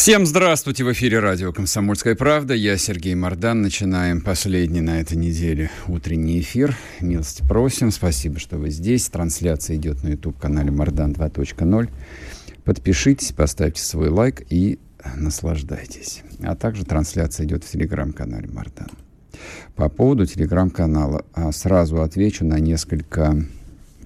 [0.00, 0.84] Всем здравствуйте!
[0.84, 2.54] В эфире радио «Комсомольская правда».
[2.54, 3.62] Я Сергей Мордан.
[3.62, 6.76] Начинаем последний на этой неделе утренний эфир.
[7.00, 7.90] Милости просим.
[7.90, 9.08] Спасибо, что вы здесь.
[9.08, 11.90] Трансляция идет на YouTube-канале «Мордан 2.0».
[12.62, 14.78] Подпишитесь, поставьте свой лайк и
[15.16, 16.22] наслаждайтесь.
[16.44, 18.90] А также трансляция идет в телеграм-канале «Мордан».
[19.74, 23.44] По поводу телеграм-канала а, сразу отвечу на несколько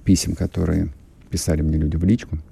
[0.03, 0.89] писем, которые
[1.29, 2.39] писали мне люди в личку–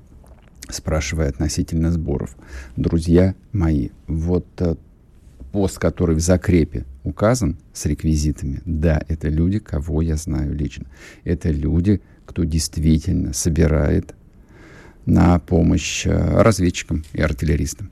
[0.72, 2.36] спрашивая относительно сборов.
[2.76, 4.76] Друзья мои, вот э,
[5.52, 10.86] пост, который в закрепе указан с реквизитами, да, это люди, кого я знаю лично.
[11.24, 14.14] Это люди, кто действительно собирает
[15.06, 17.92] на помощь э, разведчикам и артиллеристам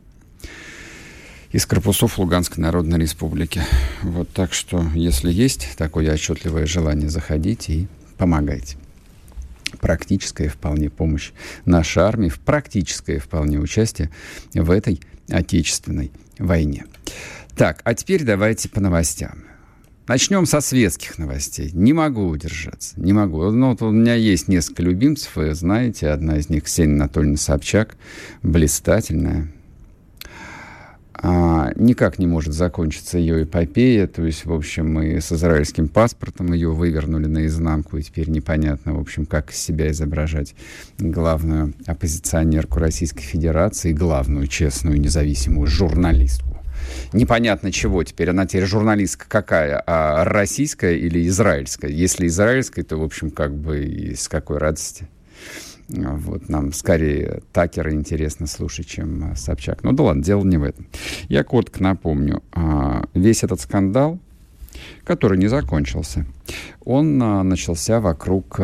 [1.52, 3.62] из корпусов Луганской Народной Республики.
[4.04, 8.78] Вот так что, если есть такое отчетливое желание, заходите и помогайте
[9.78, 11.32] практическая вполне помощь
[11.66, 14.10] нашей армии, в практическое вполне участие
[14.54, 16.86] в этой отечественной войне.
[17.56, 19.44] Так, а теперь давайте по новостям.
[20.08, 21.70] Начнем со светских новостей.
[21.72, 23.52] Не могу удержаться, не могу.
[23.52, 27.96] Ну, вот у меня есть несколько любимцев, вы знаете, одна из них Ксения Анатольевна Собчак,
[28.42, 29.52] блистательная,
[31.22, 34.08] а, никак не может закончиться ее эпопея.
[34.08, 39.00] То есть, в общем, мы с израильским паспортом ее вывернули наизнанку, и теперь непонятно, в
[39.00, 40.56] общем, как себя изображать
[40.98, 46.58] главную оппозиционерку Российской Федерации, главную честную независимую журналистку.
[47.12, 48.30] Непонятно чего теперь.
[48.30, 49.84] Она теперь журналистка какая?
[49.86, 51.92] А российская или израильская?
[51.92, 55.08] Если израильская, то, в общем, как бы с какой радости.
[55.90, 59.84] Вот нам скорее Такера интересно слушать, чем а, Собчак.
[59.84, 60.86] Ну да ладно, дело не в этом.
[61.30, 62.44] Я коротко напомню.
[62.52, 64.20] А, весь этот скандал,
[65.04, 66.28] который не закончился,
[66.86, 68.60] он а, начался вокруг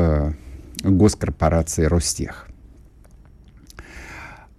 [0.83, 2.47] госкорпорации Ростех.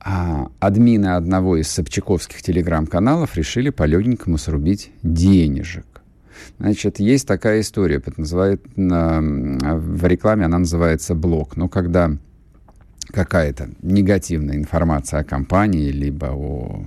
[0.01, 5.85] Админы одного из собчаковских телеграм-каналов решили по-легенькому срубить денежек.
[6.59, 11.57] Значит, есть такая история, называет, в рекламе она называется блок.
[11.57, 12.17] Но когда
[13.17, 16.85] какая-то негативная информация о компании, либо о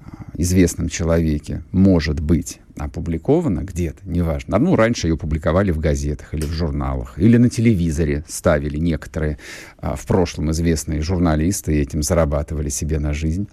[0.00, 4.58] а, известном человеке может быть опубликована где-то, неважно.
[4.58, 9.38] Ну, раньше ее публиковали в газетах или в журналах, или на телевизоре ставили некоторые
[9.78, 13.46] а, в прошлом известные журналисты и этим зарабатывали себе на жизнь.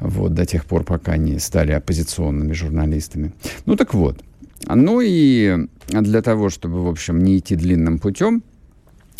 [0.00, 3.32] Вот, до тех пор, пока они стали оппозиционными журналистами.
[3.64, 4.22] Ну, так вот.
[4.68, 8.42] Ну и для того, чтобы, в общем, не идти длинным путем,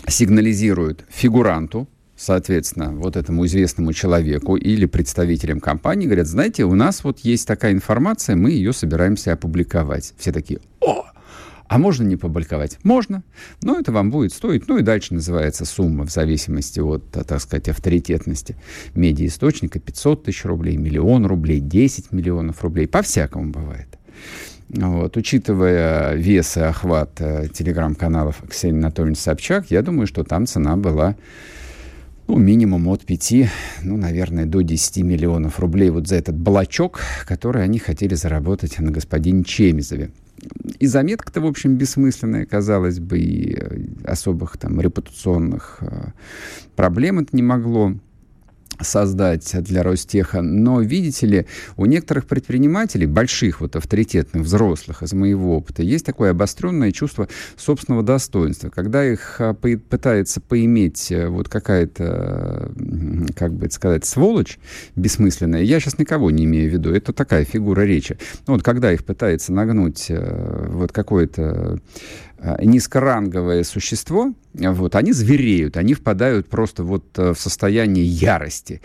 [0.09, 7.21] сигнализируют фигуранту, соответственно, вот этому известному человеку или представителям компании, говорят, знаете, у нас вот
[7.21, 10.15] есть такая информация, мы ее собираемся опубликовать.
[10.19, 11.05] Все такие, о,
[11.67, 12.79] а можно не публиковать?
[12.85, 13.23] Можно,
[13.63, 14.69] но это вам будет стоить.
[14.69, 18.57] Ну и дальше называется сумма в зависимости от, так сказать, авторитетности
[18.95, 19.81] медиаисточника.
[19.81, 22.87] 500 тысяч рублей, миллион рублей, 10 миллионов рублей.
[22.87, 23.89] По-всякому бывает.
[24.69, 25.17] Вот.
[25.17, 31.17] Учитывая вес и охват э, телеграм-каналов Ксении Анатольевны Собчак, я думаю, что там цена была
[32.27, 33.35] ну, минимум от 5,
[33.83, 38.91] ну, наверное, до 10 миллионов рублей вот за этот блочок, который они хотели заработать на
[38.91, 40.11] господине Чемизове.
[40.79, 46.11] И заметка-то, в общем, бессмысленная, казалось бы, и э, особых там репутационных э,
[46.77, 47.95] проблем это не могло
[48.81, 50.43] создать для Ростеха.
[50.43, 51.47] Но, видите ли,
[51.77, 58.03] у некоторых предпринимателей, больших, вот авторитетных, взрослых, из моего опыта, есть такое обостренное чувство собственного
[58.03, 58.71] достоинства.
[58.71, 62.73] Когда их а, пытается поиметь э, вот какая-то,
[63.37, 64.59] как бы это сказать, сволочь
[64.97, 68.19] бессмысленная, я сейчас никого не имею в виду, это такая фигура речи.
[68.47, 71.81] Вот когда их пытается нагнуть э, вот какое-то
[72.45, 78.81] Э, низкоранговое существо, вот, они звереют, они впадают просто вот э, в состояние ярости.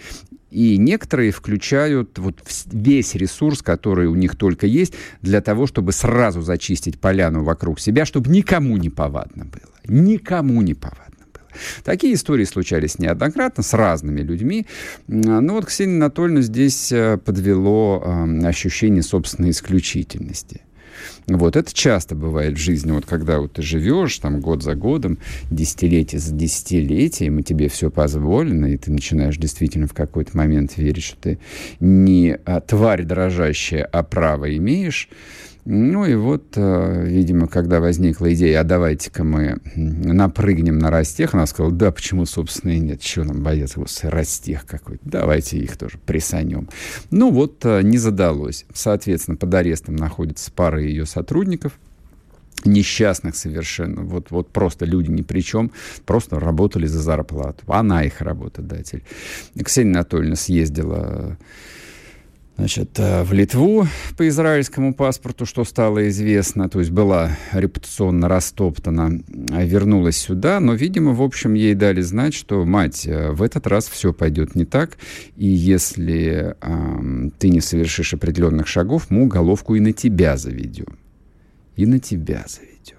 [0.50, 6.42] И некоторые включают вот весь ресурс, который у них только есть, для того, чтобы сразу
[6.42, 9.72] зачистить поляну вокруг себя, чтобы никому не повадно было.
[9.88, 11.04] Никому не повадно.
[11.32, 11.44] было.
[11.84, 14.66] Такие истории случались неоднократно с разными людьми.
[15.08, 18.04] Но вот Ксения Анатольевна здесь э, подвело
[18.44, 20.62] ощущение собственной исключительности.
[21.28, 25.18] Вот, это часто бывает в жизни, вот когда вот ты живешь там год за годом,
[25.52, 31.04] десятилетие за десятилетием, и тебе все позволено, и ты начинаешь действительно в какой-то момент верить,
[31.04, 31.40] что ты
[31.80, 35.10] не а, тварь дрожащая, а право имеешь,
[35.66, 41.46] Ну и вот, э, видимо, когда возникла идея, а давайте-ка мы напрыгнем на растех, она
[41.46, 46.00] сказала, да, почему, собственно, и нет, чего нам бояться, господи, растех какой-то, давайте их тоже
[46.04, 46.70] присанем.
[47.12, 48.66] Ну вот, э, не задалось.
[48.74, 51.74] Соответственно, под арестом находится пара ее сотрудников,
[52.66, 55.72] несчастных совершенно, вот, вот просто люди ни при чем,
[56.06, 57.64] просто работали за зарплату.
[57.68, 59.04] Она их работодатель.
[59.64, 61.38] Ксения Анатольевна съездила
[62.60, 69.24] значит, э, в Литву по израильскому паспорту, что стало известно, то есть была репутационно растоптана,
[69.52, 73.66] а вернулась сюда, но, видимо, в общем, ей дали знать, что, мать, э, в этот
[73.66, 74.98] раз все пойдет не так,
[75.38, 81.00] и если э, ты не совершишь определенных шагов, мы уголовку и на тебя заведем.
[81.78, 82.99] И на тебя заведем.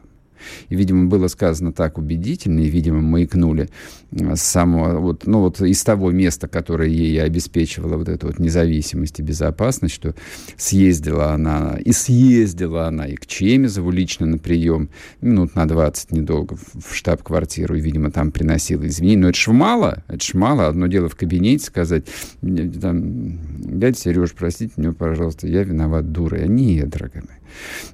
[0.69, 3.69] И, видимо, было сказано так убедительно, и, видимо, маякнули
[4.13, 9.21] э, само, вот, ну, вот из того места, которое ей обеспечивало вот эту вот независимость
[9.21, 10.15] и безопасность, что
[10.57, 14.91] съездила она, и съездила она и к Чемизову лично на прием,
[15.21, 19.23] минут на 20 недолго, в штаб-квартиру, и, видимо, там приносила извинения.
[19.23, 20.69] Но это ж мало, это ж мало.
[20.69, 22.05] Одно дело в кабинете сказать,
[22.41, 23.39] там,
[23.79, 26.45] дядя Сереж, простите меня, пожалуйста, я виноват дурой.
[26.45, 27.40] А нет, дорогая моя.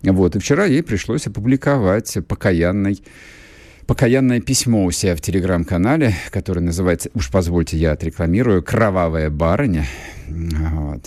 [0.02, 0.36] Вот.
[0.36, 3.02] И вчера ей пришлось опубликовать покаянный
[3.86, 9.86] покаянное письмо у себя в телеграм-канале, которое называется, уж позвольте, я отрекламирую, «Кровавая барыня».
[10.28, 11.04] Вот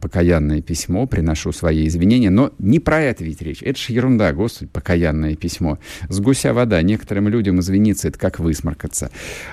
[0.00, 2.30] покаянное письмо, приношу свои извинения.
[2.30, 3.62] Но не про это ведь речь.
[3.62, 5.78] Это же ерунда, господи, покаянное письмо.
[6.08, 6.80] С гуся вода.
[6.82, 9.10] Некоторым людям извиниться, это как высморкаться.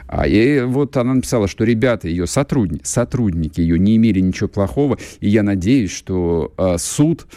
[0.07, 4.97] А, и вот она написала, что ребята, ее сотрудники, сотрудники ее не имели ничего плохого.
[5.19, 7.27] И я надеюсь, что э, суд,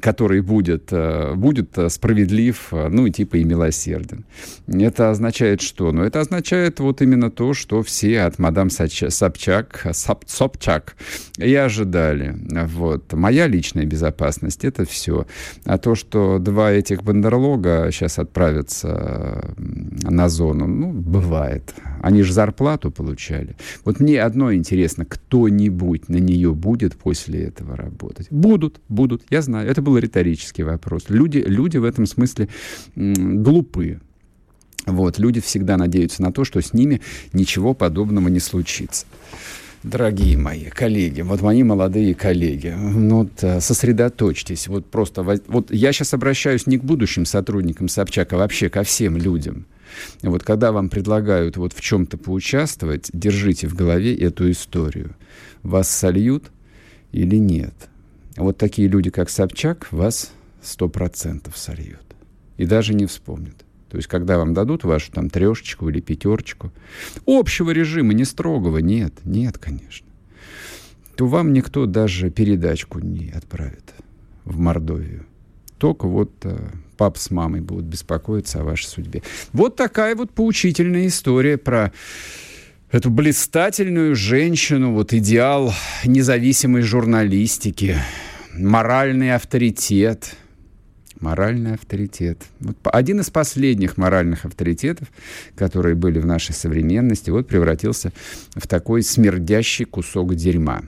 [0.00, 4.24] который будет, э, будет справедлив, э, ну, типа и милосерден.
[4.66, 5.92] Это означает что?
[5.92, 10.96] Ну, это означает вот именно то, что все от мадам Собчак, Собчак
[11.38, 12.29] и ожидали.
[12.66, 13.12] Вот.
[13.12, 15.26] Моя личная безопасность— это все.
[15.64, 21.74] А то, что два этих бандерлога сейчас отправятся на зону, ну, бывает.
[22.02, 23.56] Они же зарплату получали.
[23.84, 28.28] Вот мне одно интересно, кто-нибудь на нее будет после этого работать?
[28.30, 29.68] Будут, будут, я знаю.
[29.68, 31.04] Это был риторический вопрос.
[31.08, 32.48] Люди, люди в этом смысле
[32.96, 34.00] глупые.
[34.86, 37.00] Вот, люди всегда надеются на то, что с ними
[37.32, 39.06] ничего подобного не случится
[39.82, 44.68] дорогие мои коллеги, вот мои молодые коллеги, ну, вот, э, сосредоточьтесь.
[44.68, 49.16] Вот просто, вот я сейчас обращаюсь не к будущим сотрудникам Собчака, а вообще ко всем
[49.16, 49.66] людям.
[50.22, 55.16] Вот когда вам предлагают вот в чем-то поучаствовать, держите в голове эту историю.
[55.62, 56.50] Вас сольют
[57.12, 57.74] или нет?
[58.36, 60.32] Вот такие люди, как Собчак, вас
[60.62, 62.04] сто процентов сольют.
[62.56, 63.64] И даже не вспомнят.
[63.90, 66.70] То есть, когда вам дадут вашу там трешечку или пятерочку,
[67.26, 70.06] общего режима, не строгого, нет, нет, конечно,
[71.16, 73.94] то вам никто даже передачку не отправит
[74.44, 75.26] в Мордовию.
[75.78, 76.56] Только вот э,
[76.96, 79.22] пап с мамой будут беспокоиться о вашей судьбе.
[79.52, 81.92] Вот такая вот поучительная история про
[82.92, 87.96] эту блистательную женщину, вот идеал независимой журналистики,
[88.54, 90.36] моральный авторитет–
[91.20, 92.42] Моральный авторитет.
[92.60, 95.08] Вот один из последних моральных авторитетов,
[95.54, 98.12] которые были в нашей современности, вот превратился
[98.54, 100.82] в такой смердящий кусок дерьма.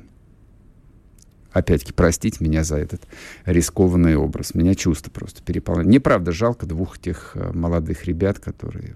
[1.53, 3.03] Опять-таки, простите меня за этот
[3.45, 4.55] рискованный образ.
[4.55, 5.89] Меня чувство просто переполняет.
[5.89, 8.95] Мне, правда, жалко двух тех э, молодых ребят, которые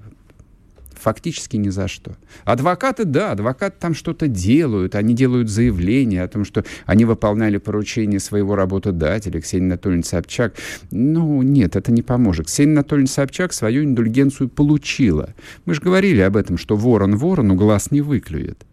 [0.99, 2.17] фактически ни за что.
[2.45, 8.21] Адвокаты, да, адвокаты там что-то делают, они делают заявление о том, что они выполняли поручение
[8.21, 10.55] своего работодателя, Ксения Анатольевна Собчак.
[10.91, 12.47] Ну, нет, это не поможет.
[12.47, 15.35] Ксения Анатольевна Собчак свою индульгенцию получила.
[15.65, 18.65] Мы же говорили об этом, что ворон ворону глаз не выклюет.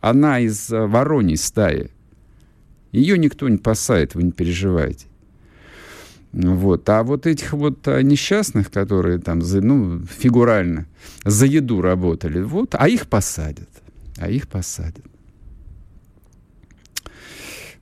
[0.00, 1.90] Она из э, вороньей стаи.
[2.92, 5.06] Ее никто не посадит, вы не переживайте.
[6.32, 6.88] Вот.
[6.88, 10.86] А вот этих вот а, несчастных, которые там, за, ну, фигурально
[11.24, 13.68] за еду работали, вот, а их посадят.
[14.18, 15.04] А их посадят.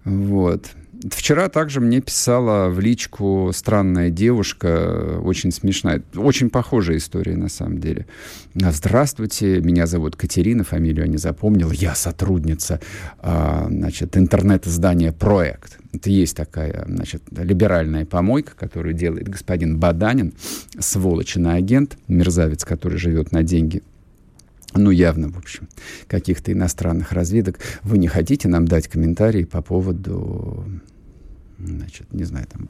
[0.04, 0.71] Вот.
[1.09, 7.78] Вчера также мне писала в личку странная девушка, очень смешная, очень похожая история на самом
[7.78, 8.07] деле.
[8.54, 12.80] Здравствуйте, меня зовут Катерина, фамилию я не запомнил, я сотрудница
[13.19, 15.78] а, значит, интернет-издания «Проект».
[15.92, 20.35] Это есть такая, значит, либеральная помойка, которую делает господин Баданин,
[20.78, 23.83] сволочь агент, мерзавец, который живет на деньги
[24.75, 25.69] ну, явно, в общем,
[26.07, 27.59] каких-то иностранных разведок.
[27.83, 30.65] Вы не хотите нам дать комментарии по поводу
[31.59, 32.69] значит, не знаю, там,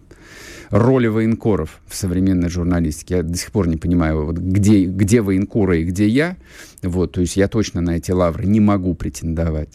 [0.71, 3.16] роли военкоров в современной журналистике.
[3.16, 6.37] Я до сих пор не понимаю, вот где, где военкоры и где я.
[6.83, 9.71] Вот, то есть я точно на эти лавры не могу претендовать.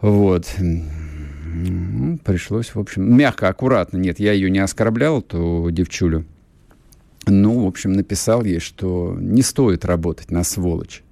[0.00, 0.46] Вот.
[0.58, 3.98] Ну, пришлось, в общем, мягко, аккуратно.
[3.98, 6.24] Нет, я ее не оскорблял, эту девчулю.
[7.26, 11.02] Ну, в общем, написал ей, что не стоит работать на сволочь.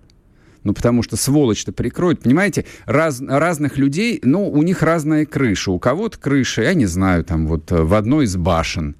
[0.62, 2.20] Ну, потому что сволочь-то прикроет.
[2.20, 5.70] Понимаете, раз, разных людей, ну, у них разная крыша.
[5.70, 8.94] У кого-то крыша, я не знаю, там вот в одной из башен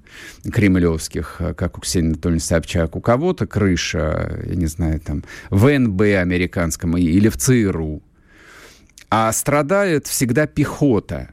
[0.51, 6.01] кремлевских, как у Ксении Анатольевны Собчак, у кого-то крыша, я не знаю, там, в НБ
[6.01, 8.01] американском или в ЦРУ.
[9.11, 11.29] А страдает всегда пехота.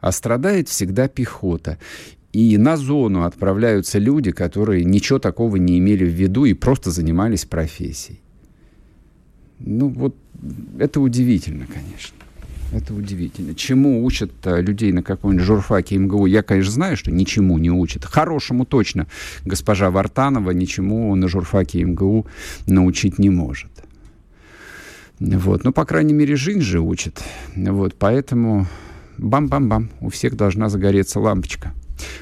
[0.00, 1.78] А страдает всегда пехота.
[2.32, 7.44] И на зону отправляются люди, которые ничего такого не имели в виду и просто занимались
[7.44, 8.20] профессией.
[9.58, 10.16] Ну вот
[10.78, 12.16] это удивительно, конечно.
[12.72, 13.54] Это удивительно.
[13.54, 16.24] Чему учат э, людей на каком-нибудь журфаке МГУ?
[16.24, 18.06] Я, конечно, знаю, что ничему не учат.
[18.06, 19.06] Хорошему точно
[19.44, 22.26] госпожа Вартанова ничему на журфаке МГУ
[22.66, 23.70] научить не может.
[25.20, 25.64] Вот.
[25.64, 27.22] Ну, по крайней мере, жизнь же учит.
[27.54, 27.94] Вот.
[27.98, 28.66] Поэтому
[29.18, 31.74] бам-бам-бам, у всех должна загореться лампочка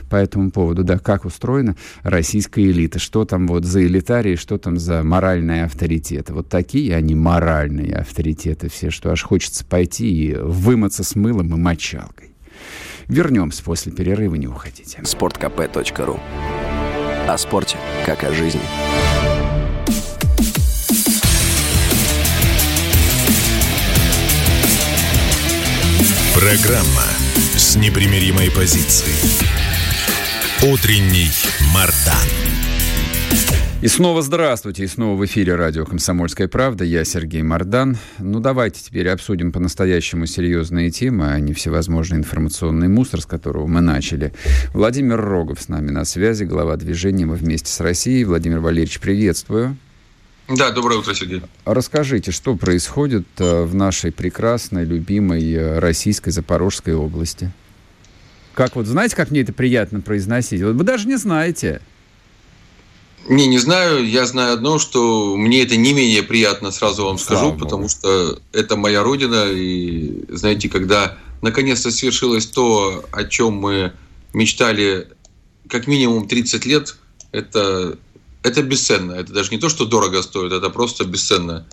[0.09, 4.79] по этому поводу, да, как устроена российская элита, что там вот за элитарии, что там
[4.79, 6.33] за моральные авторитеты.
[6.33, 11.59] Вот такие они моральные авторитеты все, что аж хочется пойти и вымыться с мылом и
[11.59, 12.31] мочалкой.
[13.09, 15.01] Вернемся после перерыва, не уходите.
[15.03, 16.21] sportkp.ru
[17.29, 18.61] О спорте, как о жизни.
[26.35, 27.05] Программа
[27.57, 29.60] с непримиримой позицией.
[30.63, 31.31] Утренний
[31.73, 32.29] Мардан.
[33.81, 36.85] И снова здравствуйте, и снова в эфире радио «Комсомольская правда».
[36.85, 37.97] Я Сергей Мордан.
[38.19, 43.81] Ну, давайте теперь обсудим по-настоящему серьезные темы, а не всевозможный информационный мусор, с которого мы
[43.81, 44.35] начали.
[44.75, 48.25] Владимир Рогов с нами на связи, глава движения «Мы вместе с Россией».
[48.25, 49.79] Владимир Валерьевич, приветствую.
[50.47, 51.41] Да, доброе утро, Сергей.
[51.65, 57.51] Расскажите, что происходит э, в нашей прекрасной, любимой э, российской Запорожской области?
[58.61, 60.61] Как вот, знаете, как мне это приятно произносить?
[60.61, 61.81] Вот вы даже не знаете.
[63.27, 64.07] Не, не знаю.
[64.07, 67.65] Я знаю одно, что мне это не менее приятно, сразу вам Слава скажу, Богу.
[67.65, 69.47] потому что это моя родина.
[69.47, 73.95] И знаете, когда наконец-то свершилось то, о чем мы
[74.35, 75.09] мечтали
[75.67, 76.99] как минимум 30 лет,
[77.33, 77.97] это,
[78.43, 79.13] это бесценно.
[79.13, 81.67] Это даже не то, что дорого стоит, это просто бесценно.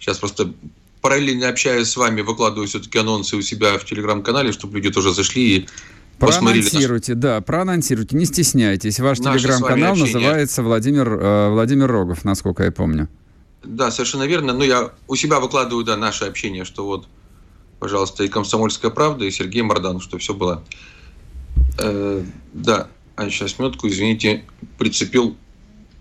[0.00, 0.52] Сейчас просто
[1.00, 5.58] параллельно общаясь с вами, выкладываю все-таки анонсы у себя в телеграм-канале, чтобы люди тоже зашли
[5.58, 5.68] и
[6.18, 8.98] Проанонсируйте, да, проанонсируйте, не стесняйтесь.
[9.00, 13.08] Ваш телеграм-канал называется Владимир, э, Владимир Рогов, насколько я помню.
[13.62, 14.52] Да, совершенно верно.
[14.52, 17.08] Но я у себя выкладываю, да, наше общение, что вот,
[17.78, 20.64] пожалуйста, и «Комсомольская правда», и Сергей Мардан, что все было.
[21.78, 22.22] Э,
[22.52, 24.44] да, а сейчас минутку, извините,
[24.78, 25.36] прицепил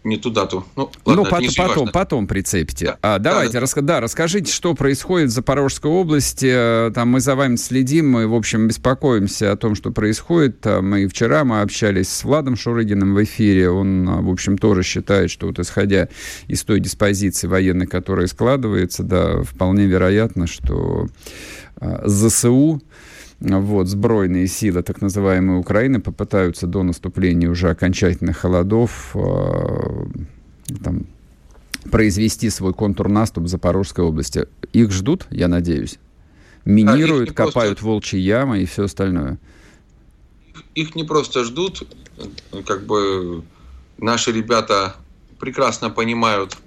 [0.07, 0.65] не ту дату.
[0.75, 2.85] Ну, ладно, ну потом, потом, потом прицепите.
[2.85, 2.97] Да.
[3.01, 6.47] А, давайте, да, Рас, да, расскажите, что происходит в Запорожской области.
[6.49, 10.65] Э, там мы за вами следим, мы, в общем, беспокоимся о том, что происходит.
[10.65, 13.69] Мы вчера мы общались с Владом Шурыгиным в эфире.
[13.69, 16.07] Он, э, в общем, тоже считает, что вот исходя
[16.47, 21.07] из той диспозиции военной, которая складывается, да, вполне вероятно, что
[21.81, 22.81] э, ЗСУ
[23.39, 30.05] вот, сбройные силы так называемой Украины попытаются до наступления уже окончательных холодов э,
[30.83, 31.05] там,
[31.91, 34.47] произвести свой контрнаступ в Запорожской области.
[34.73, 35.99] Их ждут, я надеюсь.
[36.65, 37.85] Минируют, а копают просто...
[37.85, 39.37] волчьи ямы и все остальное.
[40.73, 41.87] Их не просто ждут,
[42.65, 43.43] как бы
[43.99, 44.95] наши ребята
[45.39, 46.57] прекрасно понимают,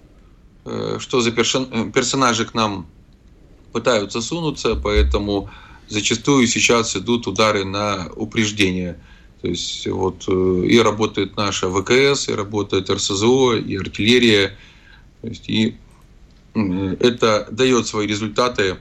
[0.65, 2.87] э, что за персонажи к нам
[3.73, 5.50] пытаются сунуться, поэтому
[5.90, 8.99] зачастую сейчас идут удары на упреждение.
[9.42, 14.56] То есть вот э, и работает наша ВКС, и работает РСЗО, и артиллерия.
[15.20, 15.76] То есть, и
[16.54, 18.76] это дает свои результаты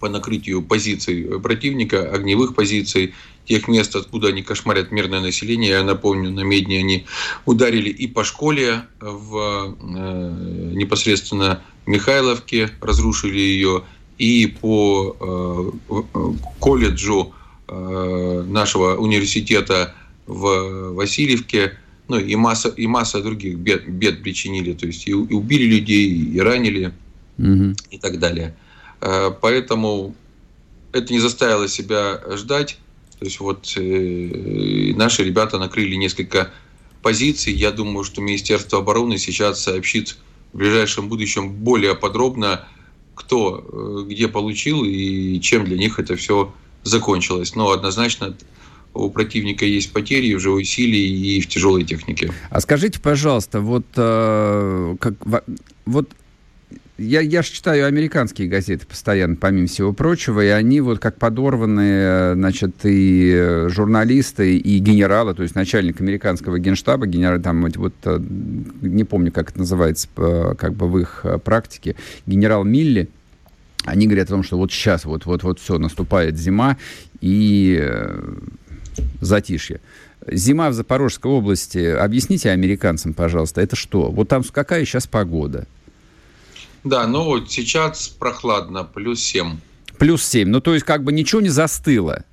[0.00, 3.14] по накрытию позиций противника, огневых позиций,
[3.46, 5.70] тех мест, откуда они кошмарят мирное население.
[5.70, 7.06] Я напомню, на Медне они
[7.44, 13.84] ударили и по школе в э, непосредственно Михайловке, разрушили ее,
[14.18, 15.16] и по
[15.88, 16.02] э,
[16.60, 17.32] колледжу
[17.68, 19.94] э, нашего университета
[20.26, 21.78] в Васильевке,
[22.08, 26.08] ну и масса, и масса других бед, бед причинили, то есть и, и убили людей,
[26.08, 26.92] и ранили,
[27.38, 27.74] угу.
[27.90, 28.56] и так далее.
[29.00, 30.14] Э, поэтому
[30.92, 32.78] это не заставило себя ждать.
[33.18, 36.52] То есть вот э, наши ребята накрыли несколько
[37.02, 37.52] позиций.
[37.52, 40.16] Я думаю, что Министерство обороны сейчас сообщит
[40.52, 42.66] в ближайшем будущем более подробно
[43.14, 43.64] кто
[44.06, 46.52] э, где получил и чем для них это все
[46.82, 47.54] закончилось.
[47.54, 48.36] Но однозначно
[48.94, 52.32] у противника есть потери в живой силе и в тяжелой технике.
[52.50, 55.14] А скажите, пожалуйста, вот, э, как,
[55.84, 56.08] вот
[56.96, 62.34] я, я же читаю американские газеты постоянно, помимо всего прочего, и они вот как подорванные,
[62.34, 68.20] значит, и журналисты, и генералы, то есть начальник американского генштаба, генерал, там вот, э,
[68.82, 71.96] не помню, как это называется, как бы в их э, практике,
[72.26, 73.08] генерал Милли,
[73.84, 76.76] они говорят о том, что вот сейчас вот, вот, вот все, наступает зима
[77.20, 78.34] и э,
[79.20, 79.80] затишье.
[80.30, 84.10] Зима в Запорожской области, объясните американцам, пожалуйста, это что?
[84.10, 85.66] Вот там какая сейчас погода?
[86.84, 89.58] Да, ну вот сейчас прохладно, плюс 7.
[89.98, 92.24] Плюс 7, ну то есть как бы ничего не застыло?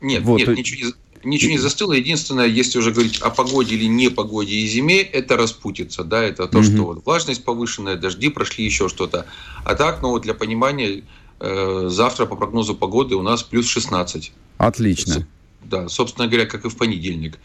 [0.00, 0.38] Нет, вот.
[0.38, 0.92] нет, ничего
[1.24, 1.92] не, ничего не застыло.
[1.92, 6.48] Единственное, если уже говорить о погоде или не погоде и зиме, это распутится, да, это
[6.48, 6.64] то, угу.
[6.64, 9.26] что вот влажность повышенная, дожди прошли, еще что-то.
[9.64, 11.04] А так, ну вот для понимания,
[11.38, 14.32] э, завтра по прогнозу погоды у нас плюс 16.
[14.58, 15.26] Отлично.
[15.62, 17.38] Да, собственно говоря, как и в понедельник.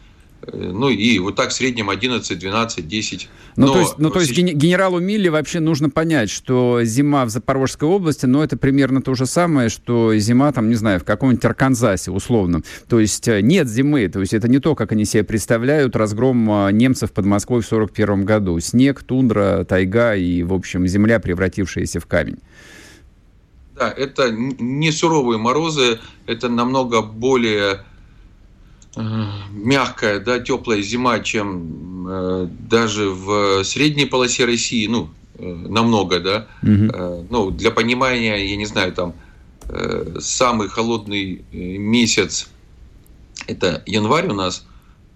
[0.47, 3.29] Э, ну и вот так в среднем 11, 12, 10.
[3.55, 7.87] Ну, то есть, ну, то есть генералу Милли вообще нужно понять, что зима в Запорожской
[7.87, 12.11] области, ну, это примерно то же самое, что зима, там, не знаю, в каком-нибудь Арканзасе
[12.11, 12.63] условном.
[12.87, 16.67] То есть э, нет зимы, то есть это не то, как они себе представляют разгром
[16.67, 18.59] э, немцев под Москвой в 41 году.
[18.59, 22.37] Снег, тундра, тайга и, в общем, земля, превратившаяся в камень.
[23.75, 27.83] Да, это не суровые морозы, это намного более
[28.97, 36.47] мягкая, да, теплая зима, чем э, даже в средней полосе России, ну, э, намного, да.
[36.63, 36.71] Угу.
[36.71, 39.13] Э, ну, для понимания, я не знаю, там
[39.69, 42.49] э, самый холодный э, месяц
[43.47, 44.65] это январь у нас,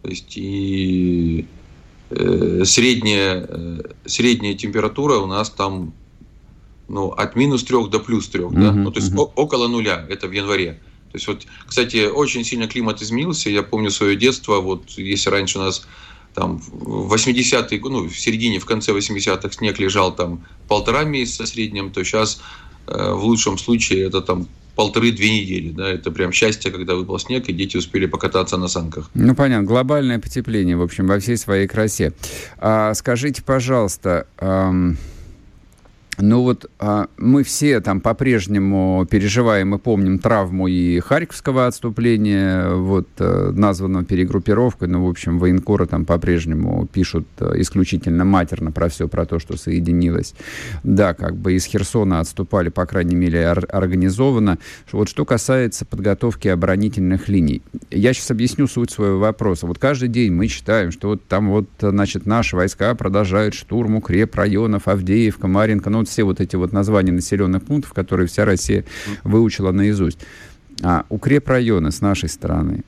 [0.02, 1.46] то есть и
[2.10, 5.94] э, средняя, э, средняя температура у нас там
[6.88, 9.32] ну, от минус трех до плюс трех, угу, да, ну, то есть угу.
[9.36, 10.80] около нуля, это в январе.
[11.12, 13.50] То есть вот, кстати, очень сильно климат изменился.
[13.50, 15.88] Я помню свое детство, вот если раньше у нас
[16.36, 21.92] там в 80-е, ну, в середине, в конце 80-х снег лежал там полтора месяца среднем,
[21.92, 22.42] то сейчас
[22.88, 25.72] э, в лучшем случае это там полторы-две недели.
[25.72, 29.10] Да, это прям счастье, когда выпал снег, и дети успели покататься на санках.
[29.14, 29.68] Ну, понятно.
[29.68, 32.14] Глобальное потепление, в общем, во всей своей красе.
[32.60, 34.98] А, скажите, пожалуйста, эм,
[36.22, 43.08] ну вот а, мы все там по-прежнему переживаем и помним травму и Харьковского отступления, вот
[43.20, 49.08] а, названного перегруппировкой, ну, в общем, военкоры там по-прежнему пишут а, исключительно матерно про все,
[49.08, 50.34] про то, что соединилось.
[50.84, 54.58] Да, как бы из Херсона отступали, по крайней мере, ор- организованно.
[54.92, 57.62] Вот что касается подготовки оборонительных линий.
[57.92, 59.68] Я сейчас объясню суть своего вопроса.
[59.68, 64.36] Вот каждый день мы читаем, что вот там вот, значит, наши войска продолжают штурм укреп
[64.36, 68.86] районов Авдеевка, Маринка, ну, все вот эти вот названия населенных пунктов, которые вся Россия
[69.24, 70.20] выучила наизусть.
[70.82, 72.84] А укрепрайоны с нашей стороны,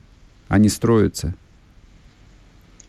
[0.48, 1.34] они строятся?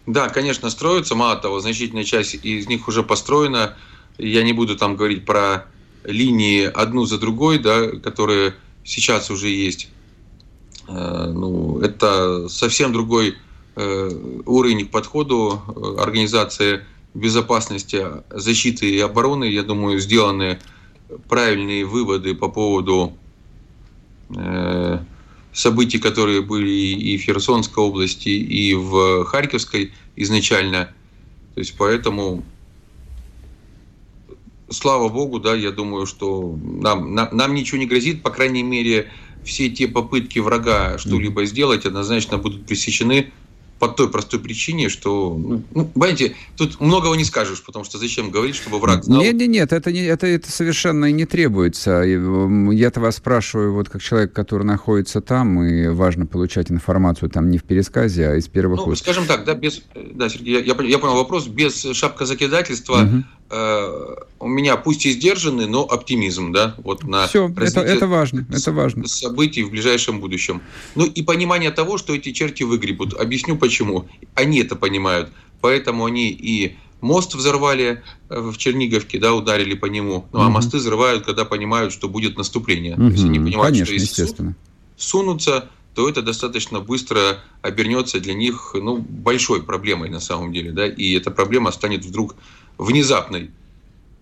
[0.06, 1.16] Да, конечно, строятся.
[1.16, 3.76] Мало того, значительная часть из них уже построена.
[4.18, 5.66] Я не буду там говорить про
[6.04, 9.90] линии одну за другой, да, которые сейчас уже есть.
[10.88, 13.36] Э, ну, это совсем другой
[13.76, 14.10] э,
[14.46, 20.60] уровень к подходу э, организации безопасности, защиты и обороны, я думаю, сделаны
[21.30, 23.14] правильные выводы по поводу
[24.36, 25.00] э,
[25.52, 30.94] событий, которые были и в Херсонской области, и в Харьковской изначально.
[31.54, 32.44] То есть поэтому,
[34.70, 39.12] слава богу, да, я думаю, что нам, нам, нам ничего не грозит, по крайней мере,
[39.44, 43.32] все те попытки врага что-либо сделать однозначно будут пресечены
[43.80, 48.32] по той простой причине, что, ну, ну, понимаете, тут многого не скажешь, потому что зачем
[48.32, 49.22] говорить, чтобы враг знал.
[49.22, 52.02] Нет, нет, нет, это, не, это, это совершенно не требуется.
[52.02, 57.58] Я-то вас спрашиваю, вот как человек, который находится там, и важно получать информацию там не
[57.58, 59.02] в пересказе, а из первых ну, уст.
[59.02, 63.24] Скажем так, да, без, да, Сергей, я, я, я понял вопрос, без шапка закидательства угу.
[63.54, 68.46] Э, у меня пусть и сдержанный, но оптимизм, да, вот на Все, это, это важно,
[68.52, 69.08] это важно.
[69.08, 70.62] событий в ближайшем будущем.
[70.96, 73.14] Ну и понимание того, что эти черти выгребут.
[73.14, 74.08] Объясню почему?
[74.36, 75.30] Они это понимают.
[75.62, 80.26] Поэтому они и мост взорвали э, в Черниговке, да, ударили по нему.
[80.34, 82.96] Ну, а мосты взрывают, когда понимают, что будет наступление.
[82.96, 83.02] Угу.
[83.02, 84.56] То есть они понимают, Конечно, что если
[84.98, 90.72] сунутся, то это достаточно быстро обернется для них ну, большой проблемой на самом деле.
[90.72, 90.88] Да?
[90.88, 92.36] И эта проблема станет вдруг
[92.78, 93.48] внезапной.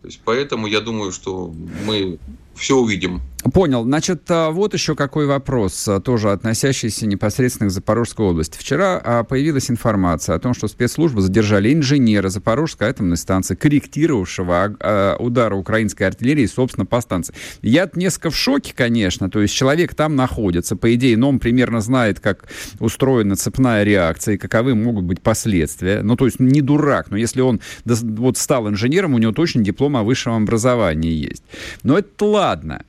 [0.01, 1.53] То есть, поэтому я думаю, что
[1.85, 2.17] мы
[2.55, 3.21] все увидим.
[3.43, 3.83] Понял.
[3.83, 8.55] Значит, а, вот еще какой вопрос, а, тоже относящийся непосредственно к Запорожской области.
[8.57, 15.55] Вчера а, появилась информация о том, что спецслужбы задержали инженера Запорожской атомной станции, корректировавшего удары
[15.55, 17.33] украинской артиллерии, собственно, по станции.
[17.61, 19.29] Я несколько в шоке, конечно.
[19.29, 22.47] То есть человек там находится, по идее, но он примерно знает, как
[22.79, 26.01] устроена цепная реакция и каковы могут быть последствия.
[26.03, 29.97] Ну, то есть не дурак, но если он вот стал инженером, у него точно диплом
[29.97, 31.43] о высшем образовании есть.
[31.83, 32.83] Но это ладно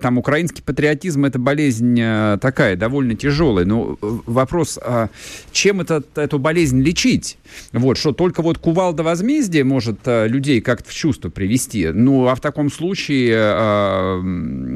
[0.00, 3.64] там украинский патриотизм это болезнь э, такая, довольно тяжелая.
[3.64, 5.08] Но э, вопрос, а
[5.52, 7.38] чем это, эту болезнь лечить?
[7.72, 11.88] Вот, что только вот кувалда возмездия может э, людей как-то в чувство привести.
[11.88, 14.20] Ну, а в таком случае,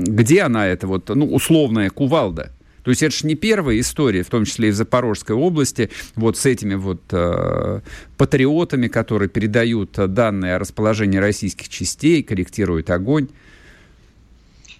[0.06, 2.52] где она, это вот, ну, условная кувалда?
[2.82, 6.36] То есть это же не первая история, в том числе и в Запорожской области, вот
[6.36, 7.80] с этими вот э,
[8.16, 13.28] патриотами, которые передают данные о расположении российских частей, корректируют огонь.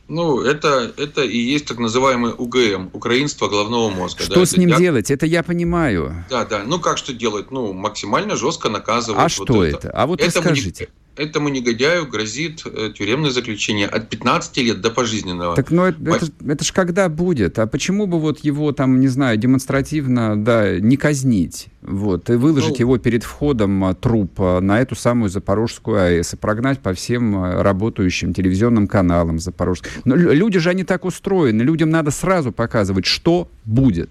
[0.09, 4.25] Ну, это, это и есть так называемый УГМ, украинство головного мозга.
[4.25, 4.47] Что да?
[4.47, 4.77] с ним я...
[4.77, 5.11] делать?
[5.11, 6.25] Это я понимаю.
[6.29, 6.63] Да, да.
[6.65, 7.51] Ну, как что делать?
[7.51, 9.19] Ну, максимально жестко наказывать.
[9.19, 9.89] А вот что это?
[9.89, 9.91] это?
[9.91, 10.89] А вот это расскажите.
[11.17, 15.55] Этому негодяю грозит э, тюремное заключение от 15 лет до пожизненного.
[15.55, 17.59] Так, ну это, это, это ж когда будет?
[17.59, 21.69] А почему бы вот его там, не знаю, демонстративно, да, не казнить?
[21.83, 26.35] Вот, и выложить ну, его перед входом а, труп а, на эту самую Запорожскую АЭС
[26.35, 29.91] и прогнать по всем а, работающим телевизионным каналам Запорожской.
[30.05, 31.63] Но люди же, они так устроены.
[31.63, 34.11] Людям надо сразу показывать, что будет.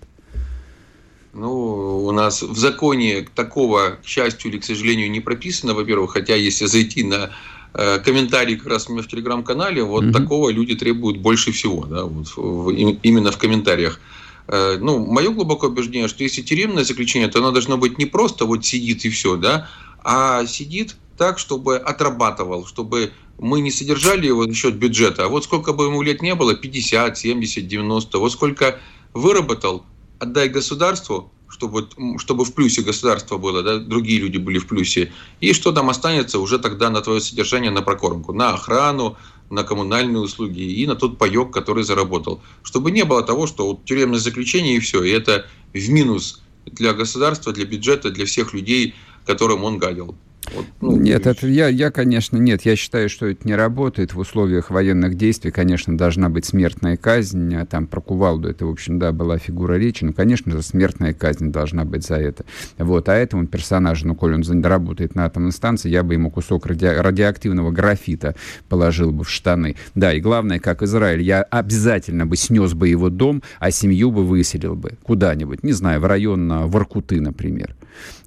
[1.34, 6.36] Ну, у нас в законе такого, к счастью или к сожалению, не прописано, во-первых, хотя
[6.36, 7.32] если зайти на
[7.74, 10.12] э, комментарий как раз у меня в телеграм-канале, вот mm-hmm.
[10.12, 14.02] такого люди требуют больше всего, да, вот в, именно в комментариях.
[14.48, 18.44] Э, ну, мое глубокое убеждение, что если тюремное заключение, то оно должно быть не просто
[18.46, 19.70] вот сидит и все, да,
[20.04, 25.46] а сидит так, чтобы отрабатывал, чтобы мы не содержали его за счет бюджета, а вот
[25.46, 28.80] сколько бы ему лет не было, 50, 70, 90, вот сколько
[29.14, 29.86] выработал,
[30.22, 35.54] отдай государству, чтобы, чтобы в плюсе государство было, да, другие люди были в плюсе, и
[35.54, 39.18] что там останется уже тогда на твое содержание, на прокормку, на охрану,
[39.50, 42.42] на коммунальные услуги и на тот паек, который заработал.
[42.64, 46.94] Чтобы не было того, что вот тюремное заключение и все, и это в минус для
[46.94, 48.94] государства, для бюджета, для всех людей,
[49.26, 50.16] которым он гадил.
[50.54, 52.64] Вот, ну, нет, это я, я, конечно, нет.
[52.64, 55.52] Я считаю, что это не работает в условиях военных действий.
[55.52, 57.54] Конечно, должна быть смертная казнь.
[57.56, 60.04] А там про кувалду это, в общем, да, была фигура речи.
[60.04, 62.44] Ну, конечно же, смертная казнь должна быть за это.
[62.78, 63.08] Вот.
[63.08, 66.86] А этому персонажу, ну, коль он работает на атомной станции, я бы ему кусок ради...
[66.86, 68.36] радиоактивного графита
[68.68, 69.76] положил бы в штаны.
[69.96, 74.26] Да, и главное, как Израиль, я обязательно бы снес бы его дом, а семью бы
[74.26, 75.64] выселил бы куда-нибудь.
[75.64, 77.76] Не знаю, в район а, Воркуты, например.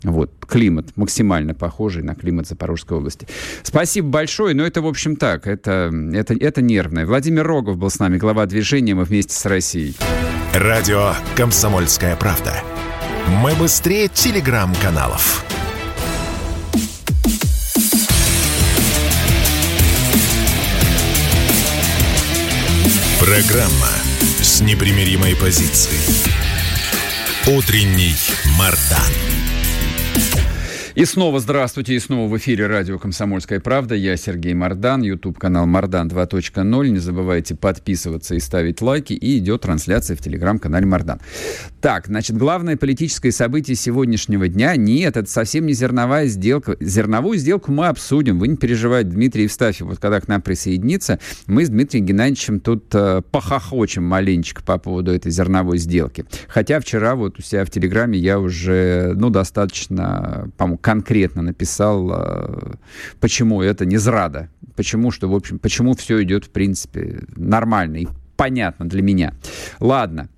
[0.03, 0.31] Вот.
[0.47, 3.27] Климат максимально похожий на климат Запорожской области.
[3.63, 4.55] Спасибо большое.
[4.55, 5.47] Но это, в общем, так.
[5.47, 7.07] Это, это, это нервное.
[7.07, 9.97] Владимир Рогов был с нами, глава движения «Мы вместе с Россией».
[10.55, 12.55] Радио «Комсомольская правда».
[13.43, 15.45] Мы быстрее телеграм-каналов.
[23.19, 23.89] Программа
[24.43, 25.99] с непримиримой позицией.
[27.47, 28.15] Утренний
[28.59, 29.44] Мардан.
[30.95, 33.97] И снова здравствуйте, и снова в эфире радио «Комсомольская правда».
[33.97, 36.89] Я Сергей Мордан, YouTube-канал Мордан 2.0.
[36.89, 39.13] Не забывайте подписываться и ставить лайки.
[39.13, 41.21] И идет трансляция в телеграм-канале Мордан.
[41.81, 44.77] Так, значит, главное политическое событие сегодняшнего дня.
[44.77, 46.77] Нет, это совсем не зерновая сделка.
[46.79, 48.39] Зерновую сделку мы обсудим.
[48.39, 52.95] Вы не переживайте, Дмитрий Евстафьев, вот когда к нам присоединится, мы с Дмитрием Геннадьевичем тут
[52.95, 56.25] э, похохочем маленечко по поводу этой зерновой сделки.
[56.47, 62.75] Хотя вчера вот у себя в Телеграме я уже, ну, достаточно, по-моему, конкретно написал, э,
[63.19, 68.09] почему это не зрада, почему, что, в общем, почему все идет, в принципе, нормально и
[68.37, 69.33] понятно для меня.
[69.81, 70.29] Ладно,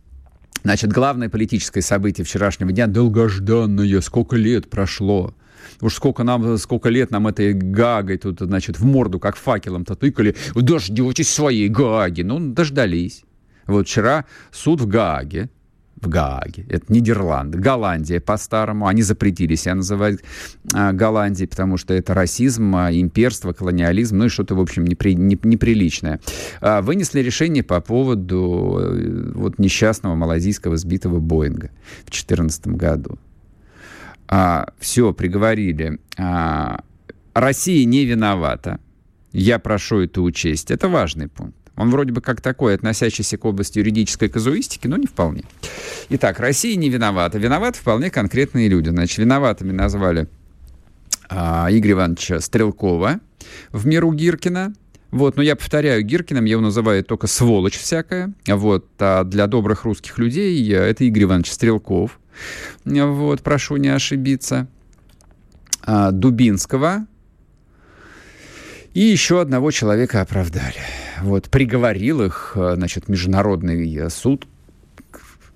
[0.63, 5.33] Значит, главное политическое событие вчерашнего дня, долгожданное, сколько лет прошло.
[5.81, 10.35] Уж сколько нам, сколько лет нам этой гагой тут, значит, в морду, как факелом-то тыкали.
[10.57, 12.23] Дождетесь своей гаги.
[12.23, 13.23] Ну, дождались.
[13.67, 15.51] Вот вчера суд в Гааге
[16.01, 16.67] в Гааге.
[16.69, 17.59] Это Нидерланды.
[17.59, 18.87] Голландия по-старому.
[18.87, 20.19] Они запретили себя называть
[20.73, 25.15] а, Голландией, потому что это расизм, а, имперство, колониализм, ну и что-то, в общем, непри,
[25.15, 26.21] не, неприличное.
[26.61, 31.71] А, вынесли решение по поводу э, вот несчастного малазийского сбитого Боинга
[32.03, 33.19] в 2014 году.
[34.29, 35.99] А, все, приговорили.
[36.19, 36.81] А,
[37.35, 38.81] Россия не виновата.
[39.33, 40.71] Я прошу это учесть.
[40.71, 41.57] Это важный пункт.
[41.77, 45.45] Он вроде бы как такой, относящийся к области юридической казуистики, но не вполне.
[46.09, 47.39] Итак, Россия не виновата.
[47.39, 48.89] Виноваты вполне конкретные люди.
[48.89, 50.29] Значит, виноватыми назвали
[51.29, 53.21] а, Игоря Ивановича Стрелкова
[53.73, 54.73] в меру Гиркина,
[55.11, 58.33] Вот, но я повторяю, Гиркиным его называют только сволочь всякая.
[58.47, 62.19] Вот, а для добрых русских людей это Игорь Иванович Стрелков.
[62.85, 64.67] Вот, прошу не ошибиться.
[65.83, 67.07] А, Дубинского.
[68.95, 70.81] И еще одного человека оправдали.
[71.23, 74.47] Вот, приговорил их, значит, Международный суд.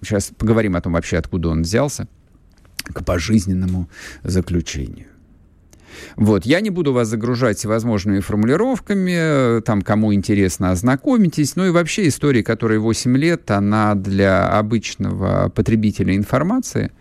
[0.03, 2.09] Сейчас поговорим о том вообще, откуда он взялся,
[2.85, 3.89] к пожизненному
[4.23, 5.07] заключению.
[6.17, 11.57] Вот, я не буду вас загружать всевозможными формулировками, там, кому интересно, ознакомитесь.
[11.57, 16.93] Ну и вообще история, которая 8 лет, она для обычного потребителя информации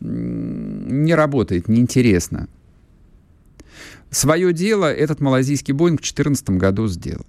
[0.00, 2.48] не работает, неинтересно.
[4.10, 7.26] Свое дело этот малазийский Боинг в 2014 году сделал.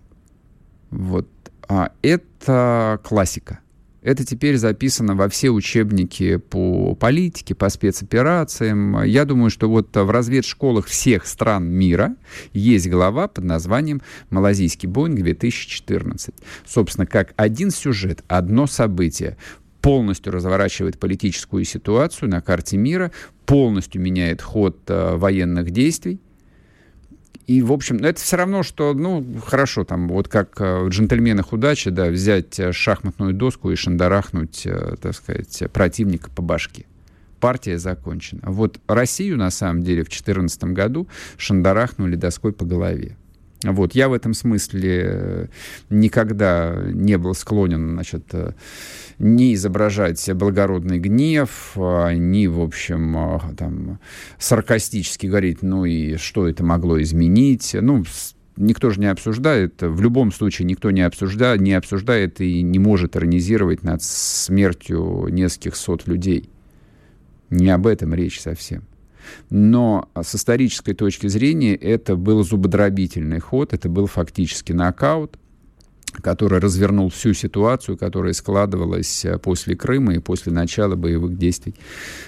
[0.92, 1.28] Вот.
[1.68, 3.60] А это классика.
[4.02, 9.04] Это теперь записано во все учебники по политике, по спецоперациям.
[9.04, 12.16] Я думаю, что вот в разведшколах всех стран мира
[12.52, 14.02] есть глава под названием
[14.32, 16.34] «Малазийский Боинг 2014».
[16.66, 19.38] Собственно, как один сюжет, одно событие
[19.82, 23.12] полностью разворачивает политическую ситуацию на карте мира,
[23.46, 26.20] полностью меняет ход э, военных действий,
[27.48, 31.54] и, в общем, это все равно, что, ну, хорошо, там, вот как э, в «Джентльменах
[31.54, 36.86] удачи», да, взять э, шахматную доску и шандарахнуть, э, так сказать, противника по башке.
[37.40, 38.42] Партия закончена.
[38.46, 43.18] Вот Россию, на самом деле, в 2014 году шандарахнули доской по голове.
[43.64, 45.48] Вот, я в этом смысле э,
[45.92, 48.54] никогда не был склонен, значит, э,
[49.20, 54.00] не изображать благородный гнев, а ни, в общем, а, там,
[54.40, 57.76] саркастически говорить, ну и что это могло изменить.
[57.80, 58.04] Ну,
[58.58, 63.16] никто же не обсуждает, в любом случае никто не обсуждает, не обсуждает и не может
[63.16, 66.50] иронизировать над смертью нескольких сот людей.
[67.52, 68.84] Не об этом речь совсем.
[69.50, 75.38] Но с исторической точки зрения это был зубодробительный ход, это был фактически нокаут,
[76.22, 81.76] который развернул всю ситуацию, которая складывалась э, после Крыма и после начала боевых действий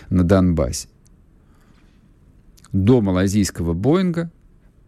[0.09, 0.87] на Донбассе.
[2.71, 4.31] До малазийского Боинга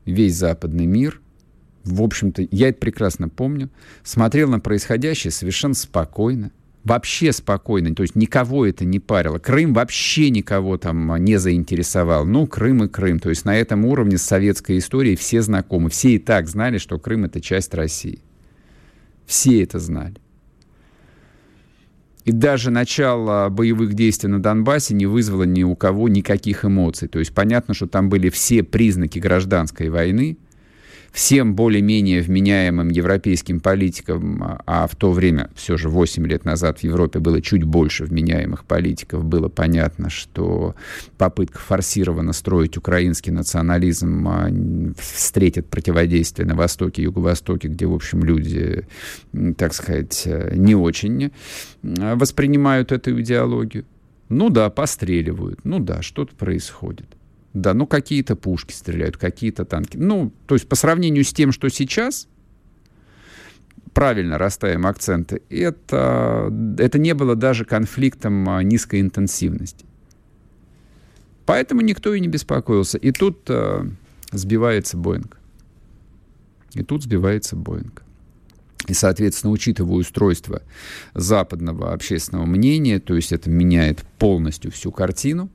[0.06, 1.22] весь западный мир,
[1.84, 3.70] в общем-то, я это прекрасно помню,
[4.04, 6.52] смотрел на происходящее совершенно спокойно,
[6.86, 9.40] вообще спокойно, то есть никого это не парило.
[9.40, 12.26] Крым вообще никого там не заинтересовал.
[12.26, 13.20] Ну, Крым и Крым.
[13.20, 15.90] То есть на этом уровне с советской историей все знакомы.
[15.90, 18.20] Все и так знали, что Крым— это часть России.
[19.26, 20.16] Все это знали.
[22.24, 27.08] И даже начало боевых действий на Донбассе не вызвало ни у кого никаких эмоций.
[27.08, 30.38] То есть понятно, что там были все признаки гражданской войны,
[31.16, 36.84] всем более-менее вменяемым европейским политикам, а в то время, все же 8 лет назад в
[36.84, 40.76] Европе было чуть больше вменяемых политиков, было понятно, что
[41.18, 44.50] попытка форсированно строить украинский национализм а,
[45.00, 48.86] встретит противодействие на Востоке Юго-Востоке, где, в общем, люди,
[49.58, 51.32] так сказать, не очень
[51.94, 53.86] воспринимают эту идеологию.
[54.28, 57.08] Ну да, постреливают, ну да, что-то происходит.
[57.56, 59.96] Да, ну какие-то пушки стреляют, какие-то танки.
[59.96, 62.28] Ну, то есть по сравнению с тем, что сейчас,
[63.94, 69.86] правильно расставим акценты, это, это не было даже конфликтом а, низкой интенсивности.
[71.46, 72.98] Поэтому никто и не беспокоился.
[72.98, 73.86] И тут э,
[74.34, 75.38] сбивается Боинг.
[76.74, 78.04] И тут сбивается Боинг.
[78.88, 80.62] И, соответственно, учитывая устройство
[81.14, 85.50] западного общественного мнения, то есть это меняет полностью всю картину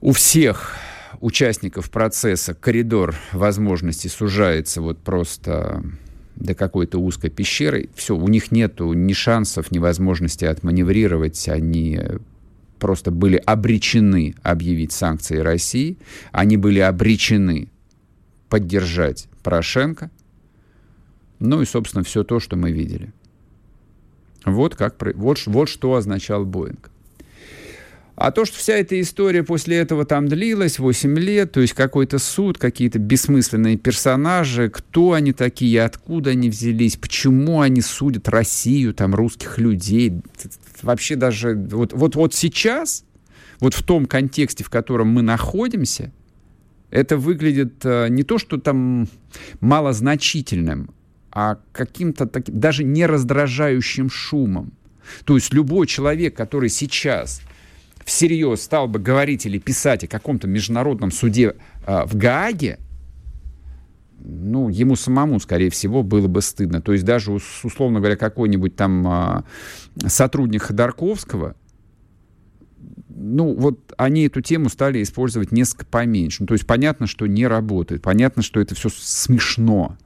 [0.00, 0.74] у всех
[1.20, 5.82] участников процесса коридор возможностей сужается вот просто
[6.36, 7.90] до какой-то узкой пещеры.
[7.94, 11.48] Все, у них нет ни шансов, ни возможности отманеврировать.
[11.48, 12.00] Они
[12.78, 15.96] просто были обречены объявить санкции России.
[16.30, 17.68] Они были обречены
[18.48, 20.10] поддержать Порошенко.
[21.40, 23.12] Ну и, собственно, все то, что мы видели.
[24.44, 26.90] Вот, как, вот, вот что означал Боинг.
[28.20, 32.18] А то, что вся эта история после этого там длилась 8 лет, то есть какой-то
[32.18, 39.14] суд, какие-то бессмысленные персонажи, кто они такие, откуда они взялись, почему они судят Россию, там,
[39.14, 40.14] русских людей.
[40.82, 43.04] Вообще даже вот, вот, вот сейчас,
[43.60, 46.10] вот в том контексте, в котором мы находимся,
[46.90, 49.08] это выглядит э, не то, что там
[49.60, 50.90] малозначительным,
[51.30, 54.72] а каким-то таким, даже не раздражающим шумом.
[55.24, 57.42] То есть любой человек, который сейчас
[58.08, 61.54] всерьез стал бы говорить или писать о каком-то международном суде
[61.86, 62.78] э, в Гааге,
[64.18, 66.80] ну, ему самому, скорее всего, было бы стыдно.
[66.80, 69.42] То есть даже, условно говоря, какой-нибудь там э,
[70.08, 71.54] сотрудник Ходорковского,
[73.10, 76.42] ну, вот они эту тему стали использовать несколько поменьше.
[76.42, 79.98] Ну, то есть понятно, что не работает, понятно, что это все смешно.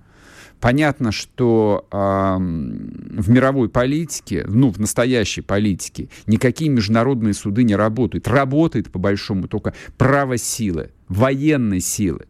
[0.62, 8.28] Понятно, что э, в мировой политике, ну, в настоящей политике, никакие международные суды не работают.
[8.28, 12.26] Работает, по большому, только право силы, военной силы.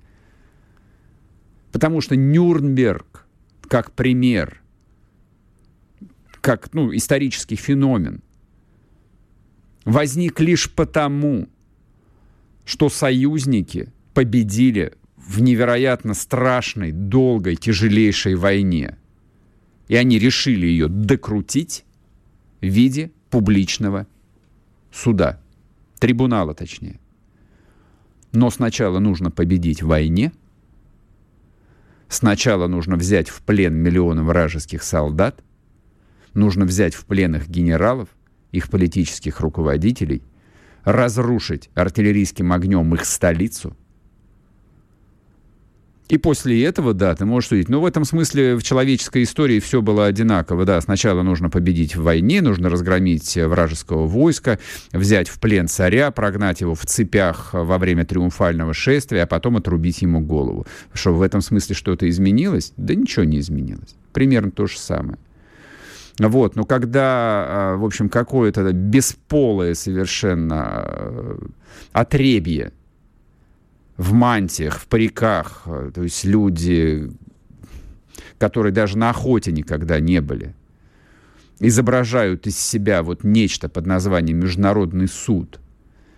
[1.73, 3.27] Потому что Нюрнберг,
[3.69, 4.63] как пример,
[6.41, 8.23] как ну, исторический феномен,
[9.85, 11.51] возник лишь потому,
[12.65, 14.95] что союзники победили
[15.27, 18.99] в невероятно страшной, долгой, тяжелейшей войне.
[19.89, 21.85] И они решили ее докрутить
[22.61, 24.07] в виде публичного
[24.93, 25.41] суда,
[25.99, 26.99] трибунала точнее.
[28.33, 30.33] Но сначала нужно победить в войне,
[32.09, 35.43] сначала нужно взять в плен миллионы вражеских солдат,
[36.35, 38.09] нужно взять в плен их генералов,
[38.53, 40.23] их политических руководителей,
[40.85, 43.77] разрушить артиллерийским огнем их столицу–
[46.09, 47.69] и после этого, да, ты можешь судить.
[47.69, 50.65] Но в этом смысле в человеческой истории все было одинаково.
[50.65, 54.59] Да, сначала нужно победить в войне, нужно разгромить вражеского войска,
[54.93, 60.03] взять в плен царя, прогнать его в цепях во время триумфального шествия, а потом отрубить
[60.03, 60.67] ему голову.
[60.93, 62.73] Что в этом смысле что-то изменилось?
[62.77, 63.95] Да ничего не изменилось.
[64.13, 65.19] Примерно то же самое.
[66.19, 71.39] Вот, но когда, а, в общем, какое-то бесполое совершенно э,
[71.93, 72.73] отребье
[74.03, 77.09] в мантиях, в париках, э, то есть люди,
[78.39, 80.55] которые даже на охоте никогда не были,
[81.61, 85.61] изображают из себя вот нечто под названием «международный суд»,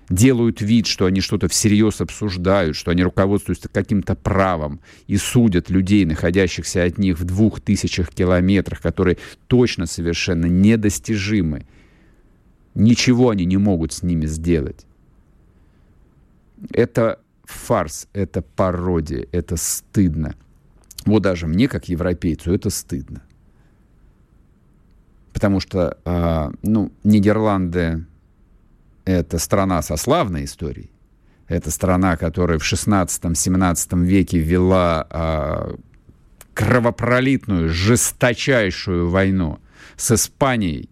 [0.08, 6.04] делают вид, что они что-то всерьез обсуждают, что они руководствуются каким-то правом и судят людей,
[6.06, 11.66] находящихся от них в двух тысячах километрах, которые точно совершенно недостижимы.
[12.74, 14.86] Ничего они не могут с ними сделать.
[16.70, 20.34] Это фарс, это пародия, это стыдно.
[21.06, 23.22] Вот даже мне, как европейцу, это стыдно.
[25.32, 28.06] Потому что, э, ну, Нидерланды—
[29.04, 30.90] это страна со славной историей.
[31.48, 35.74] Это страна, которая в 16-17 веке вела э,
[36.54, 39.58] кровопролитную, жесточайшую войну
[39.96, 40.88] с Испанией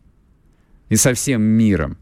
[0.90, 1.96] и со всем миром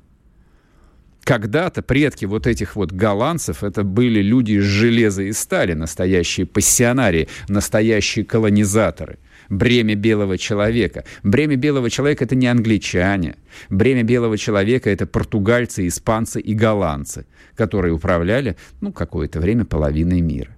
[1.31, 7.29] когда-то предки вот этих вот голландцев, это были люди из железа и стали, настоящие пассионарии,
[7.47, 9.21] настоящие колонизаторы.
[9.49, 11.05] Бремя белого человека.
[11.23, 13.37] Бремя белого человека— это не англичане.
[13.69, 20.51] Бремя белого человека— это португальцы, испанцы и голландцы, которые управляли, ну, какое-то время половиной мира.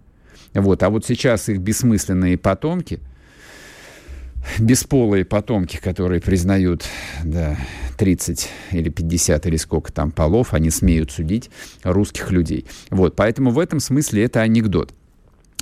[0.55, 0.83] Вот.
[0.83, 3.01] А вот сейчас их бессмысленные потомки—
[4.59, 6.85] бесполые потомки, которые признают
[7.25, 7.57] да,
[7.99, 11.51] 30 или 50 или сколько там полов, они смеют судить
[11.83, 12.67] русских людей.
[12.91, 14.95] Вот, поэтому в этом смысле это анекдот.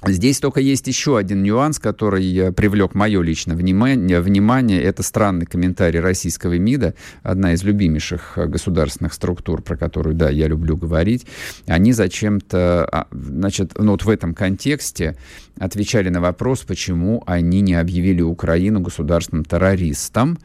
[0.06, 4.20] Здесь только есть еще один нюанс, который привлек мое личное внимание.
[4.20, 4.82] внимание.
[4.82, 10.76] Это странный комментарий российского МИДа, одна из любимейших государственных структур, про которую, да, я люблю
[10.76, 11.26] говорить.
[11.66, 15.16] Они зачем-то, а, значит, ну вот в этом контексте
[15.58, 20.38] отвечали на вопрос, почему они не объявили Украину государственным террористом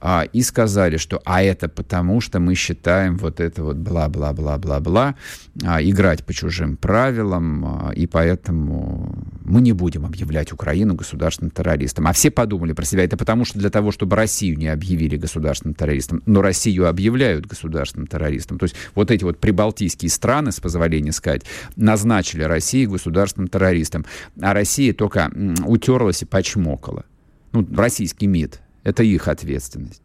[0.00, 5.14] а, и сказали, что а это потому, что мы считаем вот это вот бла-бла-бла-бла-бла,
[5.62, 12.06] а, играть по чужим правилам, а, и поэтому мы не будем объявлять Украину государственным террористом.
[12.06, 15.74] А все подумали про себя, это потому, что для того, чтобы Россию не объявили государственным
[15.74, 18.58] террористом, но Россию объявляют государственным террористом.
[18.58, 21.42] То есть вот эти вот прибалтийские страны, с позволения сказать,
[21.76, 24.06] назначили Россию государственным террористом,
[24.40, 25.30] а Россия только
[25.66, 27.04] утерлась и почмокала.
[27.52, 30.02] Ну, российский МИД это их ответственность.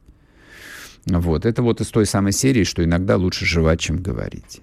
[1.05, 1.45] Вот.
[1.45, 4.61] Это вот из той самой серии, что иногда лучше жевать, чем говорить.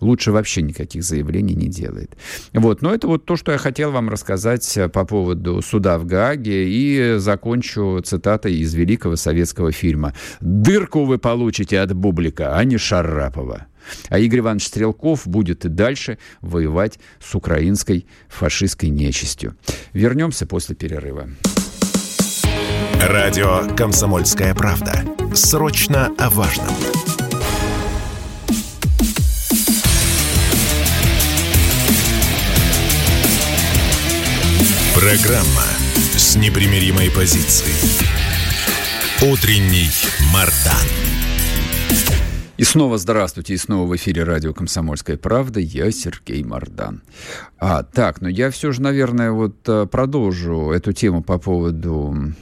[0.00, 2.16] Лучше вообще никаких заявлений не делает.
[2.54, 2.80] Вот.
[2.82, 6.68] Но это вот то, что я хотел вам рассказать э, по поводу суда в Гааге.
[6.68, 10.14] И закончу цитатой из великого советского фильма.
[10.40, 13.66] «Дырку вы получите от Бублика, а не Шарапова».
[14.08, 19.56] А Игорь Иванович Стрелков будет и дальше воевать с украинской фашистской нечистью.
[19.92, 21.28] Вернемся после перерыва.
[23.12, 25.04] Радио «Комсомольская правда».
[25.34, 26.68] Срочно о важном.
[34.94, 35.66] Программа
[36.16, 37.74] с непримиримой позицией.
[39.28, 39.90] Утренний
[40.32, 40.86] Мардан.
[42.58, 45.58] И снова здравствуйте, и снова в эфире радио «Комсомольская правда».
[45.58, 47.02] Я Сергей Мардан.
[47.58, 52.34] А, так, ну я все же, наверное, вот э, продолжу эту тему по поводу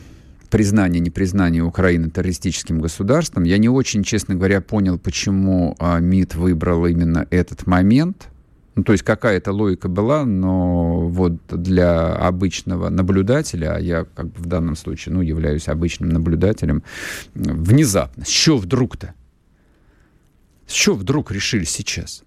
[0.51, 3.45] признание, непризнание Украины террористическим государством.
[3.45, 8.29] Я не очень, честно говоря, понял, почему а, МИД выбрал именно этот момент.
[8.75, 14.41] Ну, то есть какая-то логика была, но вот для обычного наблюдателя, а я как бы
[14.41, 16.85] в данном случае, ну, являюсь обычным наблюдателем,
[17.35, 19.15] внезапно, с чего вдруг-то?
[20.69, 22.23] С чего вдруг решили сейчас?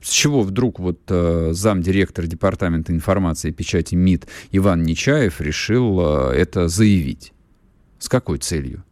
[0.00, 6.34] С чего вдруг вот э, замдиректор Департамента информации и печати МИД Иван Нечаев решил э,
[6.34, 7.32] это заявить?
[7.98, 8.84] С какой целью?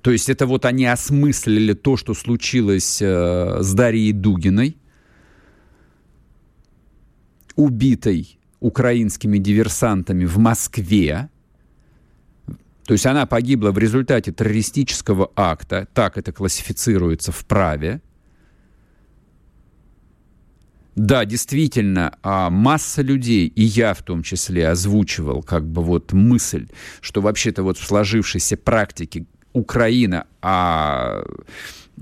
[0.00, 4.76] То есть это вот они осмыслили то, что случилось э, с Дарьей Дугиной,
[7.56, 11.28] убитой украинскими диверсантами в Москве.
[12.84, 18.00] То есть она погибла в результате террористического акта, так это классифицируется в праве.
[20.96, 26.68] Да, действительно, а масса людей, и я в том числе, озвучивал как бы вот мысль,
[27.02, 31.22] что вообще-то вот в сложившейся практике Украина, а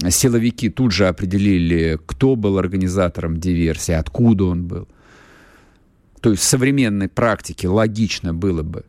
[0.09, 4.89] силовики тут же определили, кто был организатором диверсии, откуда он был.
[6.21, 8.85] То есть в современной практике логично было бы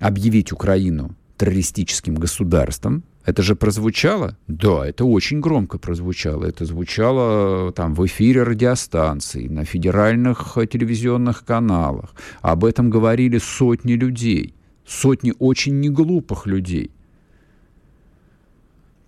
[0.00, 3.04] объявить Украину террористическим государством.
[3.24, 4.36] Это же прозвучало?
[4.48, 6.44] Да, это очень громко прозвучало.
[6.44, 12.14] Это звучало там в эфире радиостанций, на федеральных телевизионных каналах.
[12.42, 14.54] Об этом говорили сотни людей.
[14.86, 16.90] Сотни очень неглупых людей.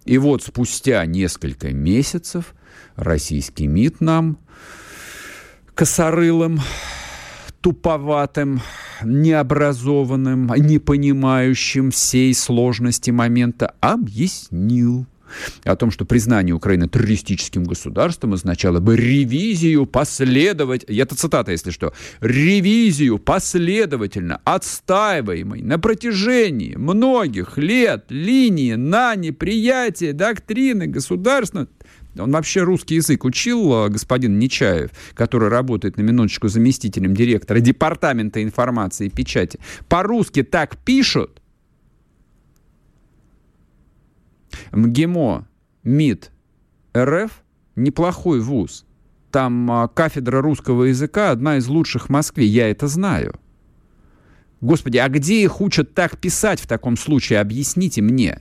[0.07, 2.55] И вот спустя несколько месяцев
[2.95, 4.39] российский МИД нам
[5.75, 6.61] косорылым
[7.61, 8.61] туповатым,
[9.03, 15.07] необразованным, не понимающим всей сложности момента, объяснил
[15.65, 21.93] о том, что признание Украины террористическим государством означало бы ревизию последовать, это цитата, если что,
[22.21, 31.69] ревизию последовательно отстаиваемой на протяжении многих лет линии на неприятие доктрины государственного
[32.19, 38.43] он вообще русский язык учил, э, господин Нечаев, который работает на минуточку заместителем директора Департамента
[38.43, 39.59] информации и печати.
[39.89, 41.41] По-русски так пишут.
[44.73, 45.47] МГИМО,
[45.85, 46.31] МИД,
[46.97, 47.31] РФ–
[47.77, 48.85] неплохой вуз.
[49.31, 53.35] Там а, кафедра русского языка одна из лучших в Москве, я это знаю.
[54.61, 57.41] Господи, а где их учат так писать в таком случае?
[57.41, 58.41] Объясните мне.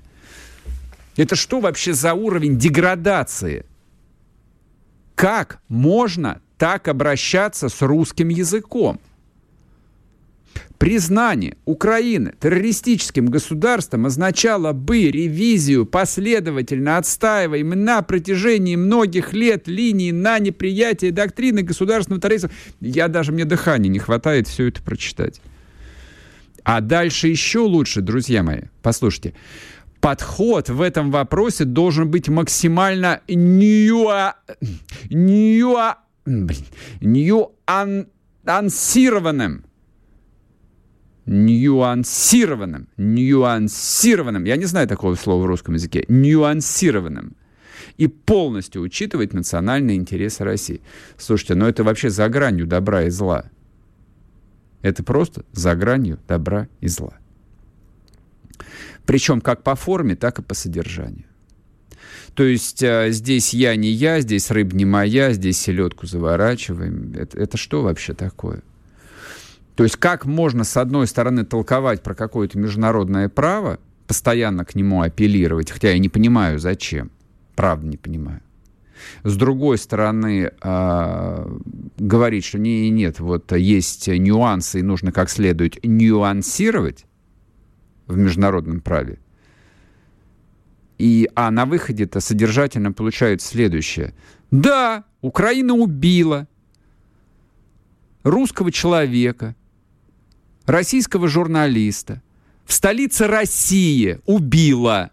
[1.17, 3.65] Это что вообще за уровень деградации?
[5.15, 8.99] Как можно так обращаться с русским языком?
[10.77, 20.37] Признание Украины террористическим государством означало бы ревизию последовательно отстаиваемой на протяжении многих лет линии на
[20.37, 22.51] неприятие доктрины государственного терроризма.
[22.81, 25.41] Я даже, мне дыхания не хватает все это прочитать.
[26.63, 28.61] А дальше еще лучше, друзья мои.
[28.81, 29.33] Послушайте
[30.05, 34.35] подход в этом вопросе должен быть максимально нюа...
[35.09, 35.97] нюа...
[37.01, 39.65] нюансированным.
[41.25, 42.87] Нюансированным.
[42.97, 44.43] Нюансированным.
[44.43, 46.05] Я не знаю такого слова в русском языке.
[46.07, 47.35] Нюансированным.
[47.97, 50.81] И полностью учитывать национальные интересы России.
[51.17, 53.45] Слушайте, ну это вообще за гранью добра и зла.
[54.83, 57.17] Это просто за гранью добра и зла.
[59.05, 61.25] Причем как по форме, так и по содержанию.
[62.33, 67.13] То есть э, здесь я не я, здесь рыб не моя, здесь селедку заворачиваем.
[67.15, 68.61] Это, это что вообще такое?
[69.75, 75.01] То есть как можно, с одной стороны, толковать про какое-то международное право, постоянно к нему
[75.01, 77.11] апеллировать, хотя я не понимаю, зачем.
[77.55, 78.41] Правда, не понимаю.
[79.23, 81.57] С другой стороны, э,
[81.97, 87.05] говорить, что не, нет, вот есть нюансы, и нужно как следует нюансировать,
[88.07, 89.19] в международном праве.
[90.97, 94.13] И, а на выходе-то содержательно получают следующее.
[94.51, 96.47] Да, Украина убила
[98.23, 99.55] русского человека,
[100.65, 102.21] российского журналиста.
[102.65, 105.11] В столице России убила,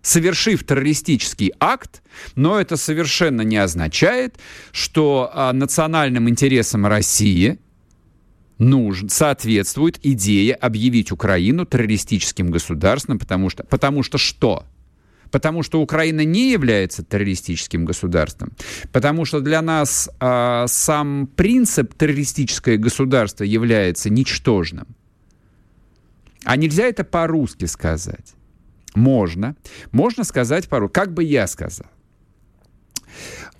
[0.00, 2.02] совершив террористический акт,
[2.36, 4.38] но это совершенно не означает,
[4.70, 7.58] что а, национальным интересам России–
[8.62, 14.64] нужен, соответствует идее объявить Украину террористическим государством, потому что, потому что что?
[15.30, 18.52] Потому что Украина не является террористическим государством.
[18.92, 24.86] Потому что для нас э, сам принцип террористическое государство является ничтожным.
[26.44, 28.34] А нельзя это по-русски сказать.
[28.94, 29.56] Можно.
[29.90, 30.92] Можно сказать по-русски.
[30.92, 31.86] Как бы я сказал.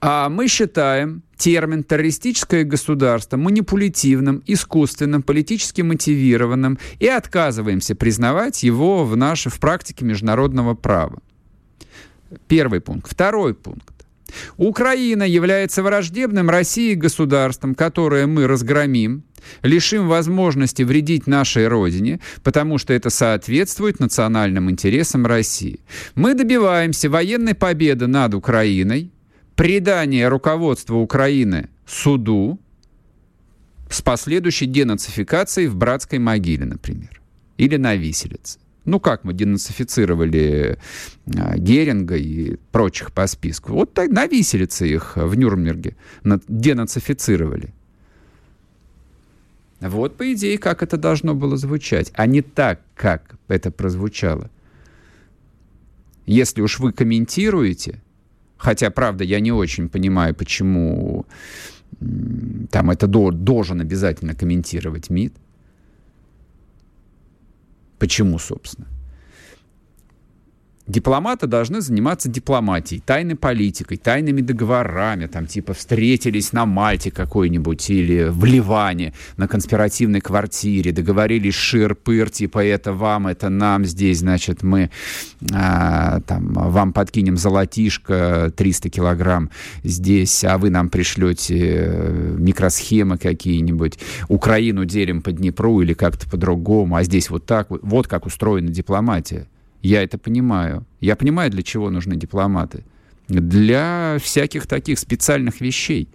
[0.05, 9.17] А мы считаем термин «террористическое государство» манипулятивным, искусственным, политически мотивированным и отказываемся признавать его в
[9.17, 11.21] нашей в практике международного права.
[12.49, 13.13] Первый пункт.
[13.13, 13.95] Второй пункт.
[14.57, 19.23] Украина является враждебным России государством, которое мы разгромим,
[19.63, 25.79] лишим возможности вредить нашей Родине, потому что это соответствует национальным интересам России.
[26.17, 29.12] Мы добиваемся военной победы над Украиной,
[29.63, 32.59] предания руководства Украины суду
[33.89, 37.23] с последующей денацификацией в братской могиле, например,
[37.59, 38.59] или на виселице.
[38.85, 40.79] Ну как мы денацифицировали
[41.37, 43.75] а, Геринга и прочих по списку?
[43.75, 45.95] Вот так на виселице их в Нюрнберге
[46.25, 47.73] денацифицировали.
[49.79, 54.51] Вот, по идее, как это должно было звучать, а не так, как это прозвучало.
[56.27, 58.03] Если уж вы комментируете,
[58.63, 61.27] хотя, правда, я не очень понимаю, почему
[62.71, 65.35] там это должен обязательно комментировать МИД,
[68.03, 68.89] Почему, собственно?
[70.89, 78.25] Дипломаты должны заниматься дипломатией, тайной политикой, тайными договорами, там типа встретились на Мальте какой-нибудь или
[78.25, 84.91] в Ливане на конспиративной квартире, договорились шир-пыр, типа это вам, это нам здесь, значит, мы
[85.53, 89.51] а, там вам подкинем золотишко 300 килограмм
[89.85, 96.97] здесь, а вы нам пришлете э, микросхемы какие-нибудь, Украину делим по Днепру или как-то по-другому,
[96.97, 99.47] а здесь вот так, вот как устроена дипломатия.
[99.83, 100.87] Я это понимаю.
[101.01, 102.85] Я понимаю, для чего нужны дипломаты.
[103.29, 106.09] Для всяких таких специальных вещей.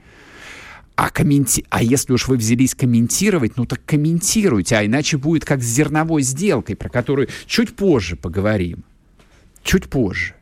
[0.96, 1.66] А, комменти...
[1.70, 6.24] а если уж вы взялись комментировать, ну так комментируйте, а иначе будет как с зерновой
[6.24, 8.84] сделкой, про которую чуть позже поговорим.
[9.64, 10.34] Чуть позже.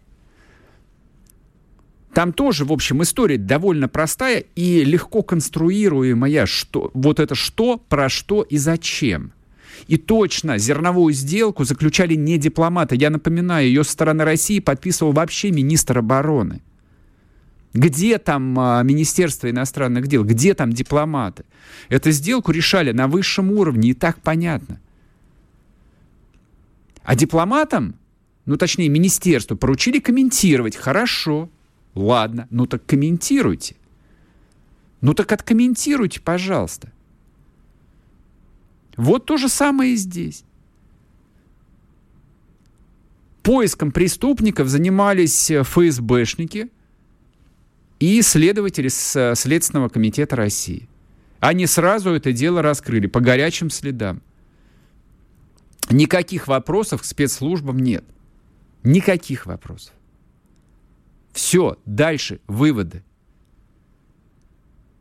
[2.13, 6.45] Там тоже, в общем, история довольно простая и легко конструируемая.
[6.45, 9.33] Что, вот это что, про что и зачем.
[9.87, 12.95] И точно, зерновую сделку заключали не дипломаты.
[12.95, 16.61] Я напоминаю, ее со стороны России подписывал вообще министр обороны.
[17.73, 20.23] Где там а, Министерство иностранных дел?
[20.23, 21.43] Где там дипломаты?
[21.89, 24.79] Эту сделку решали на высшем уровне, и так понятно.
[27.03, 27.95] А дипломатам,
[28.45, 30.77] ну точнее министерству, поручили комментировать.
[30.77, 31.49] Хорошо,
[31.95, 33.75] ладно, ну так комментируйте.
[35.01, 36.91] Ну так откомментируйте, пожалуйста.
[38.97, 40.43] Вот то же самое и здесь.
[43.43, 46.69] Поиском преступников занимались э, ФСБшники
[47.99, 50.87] и следователи э, Следственного комитета России.
[51.39, 54.21] Они сразу это дело раскрыли по горячим следам.
[55.91, 58.03] Никаких вопросов к спецслужбам нет.
[58.83, 59.93] Никаких вопросов.
[61.33, 63.03] Все, дальше выводы.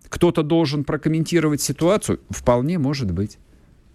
[0.09, 2.20] Кто-то должен прокомментировать ситуацию?
[2.28, 3.38] Вполне может быть.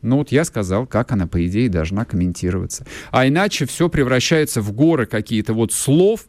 [0.01, 2.85] Ну вот я сказал, как она, по идее, должна комментироваться.
[3.11, 6.25] А иначе все превращается в горы какие-то вот слов,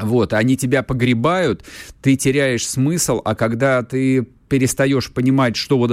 [0.00, 1.64] вот, они тебя погребают,
[2.02, 5.90] ты теряешь смысл, а когда ты перестаешь понимать, что вот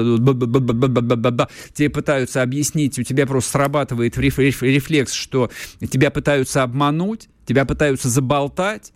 [1.73, 5.49] тебе пытаются объяснить, у тебя просто срабатывает рефлекс, что
[5.91, 8.93] тебя пытаются обмануть, тебя пытаются заболтать,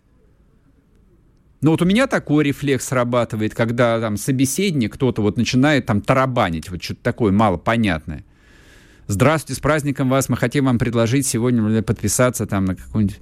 [1.61, 6.69] но вот у меня такой рефлекс срабатывает, когда там собеседник, кто-то вот начинает там тарабанить,
[6.69, 8.23] вот что-то такое малопонятное.
[9.07, 10.29] Здравствуйте, с праздником вас.
[10.29, 13.19] Мы хотим вам предложить сегодня подписаться там на какую-нибудь...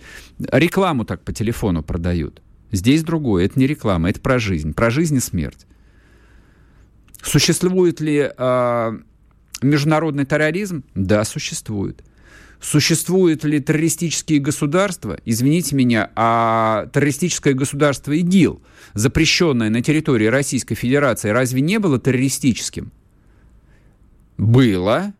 [0.52, 2.42] Рекламу так по телефону продают.
[2.72, 3.46] Здесь другое.
[3.46, 4.74] Это не реклама, это про жизнь.
[4.74, 5.66] Про жизнь и смерть.
[7.22, 8.98] Существует ли э,
[9.62, 10.84] международный терроризм?
[10.94, 12.04] Да, существует.
[12.60, 15.20] Существуют ли террористические государства?
[15.26, 18.62] Извините меня, а террористическое государство ИГИЛ,
[18.94, 22.92] запрещенное на территории Российской Федерации, разве не было террористическим?
[24.38, 25.14] Было.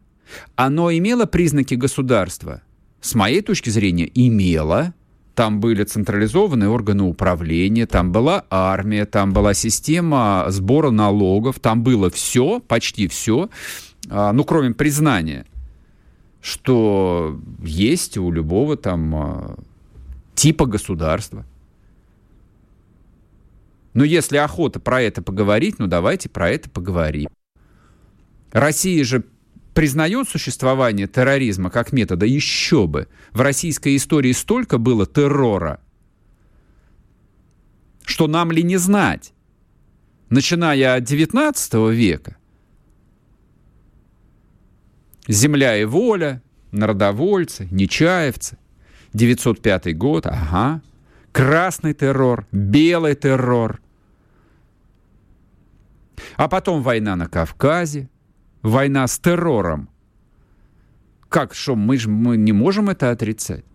[0.56, 2.64] Оно имело признаки государства?
[3.02, 4.94] С моей точки зрения, имело.
[5.36, 12.10] Там были централизованные органы управления, там была армия, там была система сбора налогов, там было
[12.10, 13.52] все, почти все,
[14.10, 15.46] а, ну, кроме признания–
[16.48, 19.58] что есть у любого там а,
[20.34, 21.46] типа государства.
[23.94, 27.28] Но если охота про это поговорить, ну давайте про это поговорим.
[28.54, 29.26] Россия же
[29.74, 33.10] признает существование терроризма как метода, еще бы.
[33.34, 35.82] В российской истории столько было террора,
[38.06, 39.34] что нам ли не знать,
[40.30, 42.37] начиная от 19 века,
[45.28, 48.58] Земля и воля, народовольцы, нечаевцы.
[49.14, 50.82] 905 год, ага.
[51.32, 53.82] Красный террор, белый террор.
[56.36, 58.10] А потом война на Кавказе,
[58.62, 59.90] война с террором.
[61.30, 63.66] Как, что, мы же мы не можем это отрицать.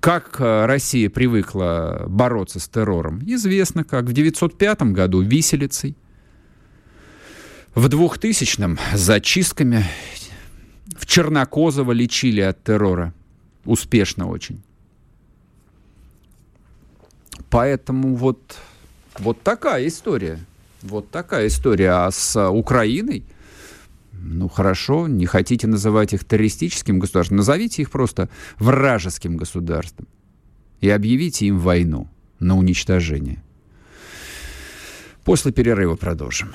[0.00, 3.20] Как э, Россия привыкла бороться с террором?
[3.24, 4.04] Известно как.
[4.04, 5.96] В 905 году виселицей.
[7.76, 9.84] В 2000-м зачистками.
[10.96, 13.12] В Чернокозово лечили от террора.
[13.66, 14.62] Успешно очень.
[17.50, 18.56] Поэтому вот,
[19.18, 20.38] вот такая история.
[20.80, 21.90] Вот такая история.
[21.90, 23.24] А с Украиной,
[24.12, 30.08] ну хорошо, не хотите называть их террористическим государством, назовите их просто вражеским государством
[30.80, 32.08] и объявите им войну
[32.38, 33.42] на уничтожение.
[35.24, 36.54] После перерыва продолжим.